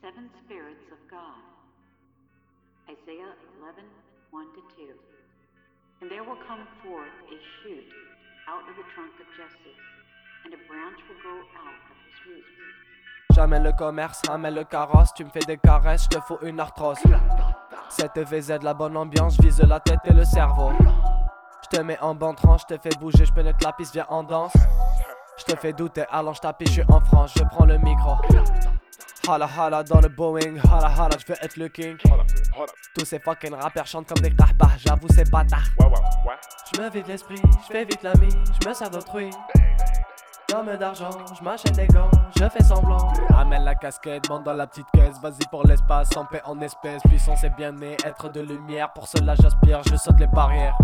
seven 0.00 0.30
spirits 0.44 0.88
of 0.92 0.98
God. 1.10 1.44
Isaiah 2.88 3.36
11, 3.60 3.84
1 4.32 4.46
to 4.56 4.62
2. 4.76 4.96
And 6.00 6.10
there 6.10 6.24
will 6.24 6.40
come 6.48 6.64
forth 6.82 7.12
a 7.28 7.36
shoot 7.60 7.84
out 8.48 8.64
of 8.64 8.74
the 8.80 8.86
trunk 8.96 9.12
of 9.20 9.28
Jesse, 9.36 9.76
and 10.44 10.54
a 10.56 10.60
branch 10.64 10.96
will 11.04 11.20
grow 11.20 11.40
out 11.52 11.76
of 11.92 11.96
his 12.08 12.16
roots. 12.24 12.56
Jamais 13.32 13.60
le 13.60 13.72
commerce, 13.72 14.22
ramène 14.26 14.54
le 14.54 14.64
carrosse, 14.64 15.12
tu 15.14 15.24
me 15.24 15.30
fais 15.30 15.44
des 15.46 15.58
caresses, 15.58 16.04
je 16.04 16.16
te 16.16 16.20
faut 16.22 16.38
une 16.42 16.58
arthrose. 16.58 16.98
Cette 17.90 18.18
VZ, 18.18 18.62
la 18.62 18.74
bonne 18.74 18.96
ambiance, 18.96 19.38
vise 19.40 19.60
la 19.60 19.80
tête 19.80 20.00
et 20.04 20.14
le 20.14 20.24
cerveau. 20.24 20.72
Je 21.62 21.76
te 21.76 21.82
mets 21.82 21.98
en 22.00 22.14
bande 22.14 22.36
tranche, 22.36 22.62
je 22.68 22.74
te 22.74 22.80
fais 22.80 22.96
bouger, 22.98 23.26
je 23.26 23.32
pénètre 23.32 23.62
la 23.62 23.72
piste, 23.72 23.92
viens 23.92 24.06
en 24.08 24.22
danse. 24.22 24.54
Je 25.36 25.44
te 25.44 25.56
fais 25.56 25.72
douter, 25.72 26.04
allons 26.10 26.32
je 26.32 26.40
je 26.60 26.70
suis 26.70 26.82
en 26.88 27.00
France, 27.00 27.34
je 27.36 27.44
prends 27.44 27.66
le 27.66 27.78
micro. 27.78 28.16
Hala 29.28 29.46
hala 29.46 29.82
dans 29.82 30.00
le 30.00 30.08
Boeing, 30.08 30.56
hala 30.64 30.88
hala, 30.88 31.16
je 31.18 31.26
veux 31.32 31.38
être 31.40 31.56
le 31.56 31.68
king. 31.68 31.96
Tous 32.98 33.04
ces 33.04 33.18
fucking 33.18 33.54
rappers 33.54 33.86
chantent 33.86 34.08
comme 34.08 34.22
des 34.22 34.30
kahbas, 34.30 34.70
j'avoue 34.78 35.08
c'est 35.14 35.30
bâtard. 35.30 35.64
Je 36.72 36.80
me 36.80 36.90
vide 36.90 37.06
l'esprit, 37.06 37.36
je 37.36 37.72
fais 37.72 37.84
vite 37.84 38.02
l'ami, 38.02 38.28
je 38.60 38.68
me 38.68 38.74
sers 38.74 38.90
d'autrui. 38.90 39.30
Comme 40.50 40.74
d'argent, 40.76 41.10
je 41.38 41.44
m'achète 41.44 41.76
des 41.76 41.86
gants, 41.86 42.10
je 42.36 42.48
fais 42.48 42.62
semblant. 42.64 43.12
Amène 43.36 43.64
la 43.64 43.76
casquette, 43.76 44.28
monte 44.28 44.42
dans 44.44 44.54
la 44.54 44.66
petite 44.66 44.86
caisse, 44.92 45.20
vas-y 45.22 45.46
pour 45.48 45.64
l'espace, 45.64 46.16
en 46.16 46.24
paix 46.24 46.42
en 46.44 46.60
espèces. 46.60 47.02
Puissance 47.02 47.44
est 47.44 47.50
bien 47.50 47.70
né, 47.70 47.96
être 48.04 48.30
de 48.30 48.40
lumière, 48.40 48.92
pour 48.92 49.06
cela 49.06 49.36
j'aspire, 49.36 49.82
je 49.88 49.96
saute 49.96 50.18
les 50.18 50.26
barrières. 50.26 50.76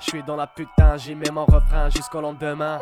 Je 0.00 0.04
suis 0.04 0.22
dans 0.22 0.36
la 0.36 0.46
putain, 0.46 0.98
j'y 0.98 1.14
mets 1.14 1.30
mon 1.30 1.46
refrain 1.46 1.88
jusqu'au 1.88 2.20
lendemain. 2.20 2.80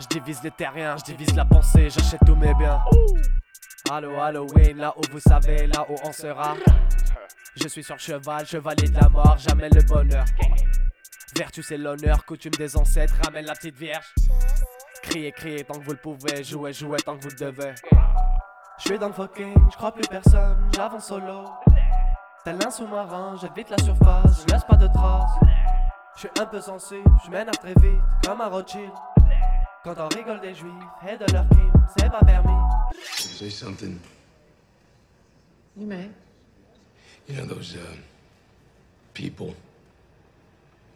Je 0.00 0.06
divise 0.06 0.42
les 0.42 0.50
terriens, 0.50 0.96
je 0.96 1.12
divise 1.12 1.34
la 1.36 1.44
pensée, 1.44 1.90
j'achète 1.90 2.20
tous 2.24 2.36
mes 2.36 2.54
biens. 2.54 2.80
Allo 3.94 4.18
Halloween, 4.18 4.78
là 4.78 4.94
où 4.96 5.02
vous 5.12 5.20
savez, 5.20 5.66
là 5.66 5.84
où 5.86 5.94
on 6.02 6.12
sera. 6.12 6.54
Je 7.54 7.68
suis 7.68 7.84
sur 7.84 7.98
cheval, 7.98 8.46
chevalier 8.46 8.88
de 8.88 8.98
la 8.98 9.06
mort, 9.10 9.36
jamais 9.36 9.68
le 9.68 9.82
bonheur. 9.82 10.24
Vertu 11.36 11.62
c'est 11.62 11.76
l'honneur, 11.76 12.24
coutume 12.24 12.52
des 12.52 12.74
ancêtres, 12.74 13.12
ramène 13.22 13.44
la 13.44 13.52
petite 13.52 13.76
vierge. 13.76 14.14
Criez, 15.02 15.30
criez 15.32 15.64
tant 15.64 15.74
que 15.74 15.84
vous 15.84 15.90
le 15.90 15.98
pouvez, 15.98 16.42
jouez, 16.42 16.72
jouez 16.72 16.96
tant 17.00 17.18
que 17.18 17.24
vous 17.24 17.28
le 17.38 17.52
devez. 17.52 17.74
Je 18.78 18.88
suis 18.88 18.98
dans 18.98 19.08
le 19.08 19.12
fucking, 19.12 19.54
je 19.70 19.76
crois 19.76 19.92
plus 19.92 20.08
personne, 20.08 20.70
j'avance 20.74 21.08
solo. 21.08 21.44
Tel 22.46 22.56
un 22.64 22.70
sous-marin, 22.70 23.36
j'évite 23.42 23.68
la 23.68 23.78
surface, 23.78 24.46
je 24.46 24.54
laisse 24.54 24.64
pas 24.64 24.76
de 24.76 24.86
traces. 24.86 25.38
Je 26.14 26.20
suis 26.20 26.30
un 26.40 26.46
peu 26.46 26.62
sensible, 26.62 27.10
je 27.26 27.30
m'énerve 27.30 27.58
très 27.58 27.74
vite, 27.74 28.00
comme 28.24 28.40
un 28.40 28.48
Rothschild. 28.48 28.92
Quand 29.84 29.94
on 29.98 30.08
rigole 30.16 30.40
des 30.40 30.54
juifs 30.54 30.72
et 31.06 31.18
de 31.18 31.30
leurs 31.30 31.46
crimes, 31.50 31.72
c'est 31.98 32.10
pas. 32.10 32.31
Say 33.42 33.48
something. 33.48 33.98
You 35.76 35.84
may. 35.84 36.08
You 37.26 37.34
know 37.34 37.44
those 37.44 37.74
uh, 37.74 37.96
people, 39.14 39.56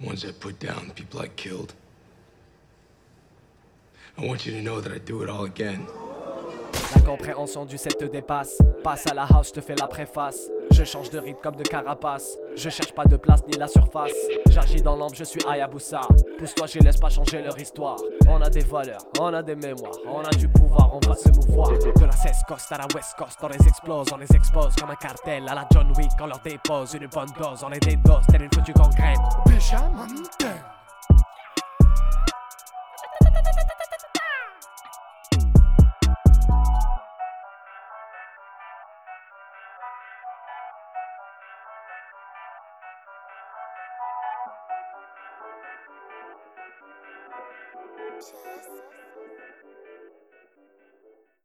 ones 0.01 0.23
that 0.23 0.39
put 0.39 0.61
down 0.61 0.93
people 0.95 1.19
I 1.19 1.27
killed. 1.27 1.75
I 4.17 4.25
want 4.25 4.47
you 4.47 4.53
to 4.53 4.63
know 4.63 4.81
that 4.81 4.93
I 4.93 4.99
do 4.99 5.25
it 5.25 5.29
all 5.29 5.45
again. 5.45 5.89
La 6.95 7.03
compréhension 7.03 7.65
du 7.65 7.79
set 7.79 7.99
te 7.99 8.05
dépasse. 8.05 8.59
Passe 8.85 9.07
à 9.07 9.15
la 9.15 9.25
house, 9.25 9.49
je 9.49 9.53
te 9.55 9.61
fais 9.61 9.75
la 9.75 9.87
préface. 9.87 10.49
Je 10.71 10.85
change 10.85 11.11
de 11.11 11.19
rythme 11.19 11.41
comme 11.43 11.57
de 11.57 11.63
carapace. 11.63 12.37
Je 12.55 12.69
cherche 12.71 12.93
pas 12.93 13.05
de 13.05 13.17
place 13.17 13.41
ni 13.49 13.57
la 13.57 13.67
surface. 13.67 14.13
J'agis 14.49 14.83
dans 14.83 14.97
l'ombre, 14.97 15.15
je 15.15 15.25
suis 15.25 15.41
Hayabusa. 15.49 16.01
Pousse-toi, 16.39 16.67
je 16.67 16.79
laisse 16.81 16.97
pas 16.99 17.09
changer 17.09 17.43
leur 17.43 17.59
histoire. 17.59 17.97
On 18.29 18.41
a 18.41 18.51
des 18.51 18.61
valeurs, 18.61 19.01
on 19.21 19.33
a 19.35 19.43
des 19.43 19.57
mémoires, 19.57 19.97
on 20.07 20.21
a 20.21 20.31
du 20.31 20.49
pouvoir, 20.49 20.93
on 20.95 21.01
va 21.09 21.15
se 21.15 21.29
mouvoir. 21.31 21.71
De 21.71 22.05
la 22.05 22.13
16 22.13 22.43
Coast 22.47 22.71
à 22.71 22.79
la 22.79 22.87
West 22.95 23.15
Coast, 23.19 23.39
on 23.43 23.49
les 23.49 23.69
explose, 23.69 24.07
on 24.13 24.17
les 24.19 24.37
expose 24.37 24.75
comme 24.77 24.91
un 24.91 24.97
cartel 24.97 25.49
à 25.49 25.55
la 25.55 25.67
John 25.73 25.93
Wick. 25.97 26.11
On 26.21 26.27
leur 26.27 26.41
dépose 26.41 26.95
une 26.95 27.07
bonne 27.09 27.29
dose, 27.39 27.65
on 27.65 27.69
les 27.69 27.81
dédose, 27.81 28.27
telle 28.31 28.43
une 28.43 28.53
foutue 28.53 28.73
Just 48.17 48.33